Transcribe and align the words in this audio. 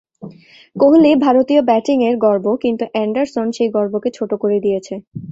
কোহলি 0.75 1.11
ভারতীয় 1.25 1.61
ব্যাটিংয়ের 1.69 2.15
গর্ব 2.25 2.45
কিন্তু 2.63 2.83
অ্যান্ডারসন 2.91 3.47
সেই 3.51 3.69
গর্বকে 3.75 4.09
ছোট 4.17 4.31
করে 4.41 4.57
দিয়েছে। 4.65 4.93